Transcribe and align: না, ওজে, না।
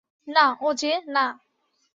না, 0.27 0.45
ওজে, 0.61 0.93
না। 1.07 1.25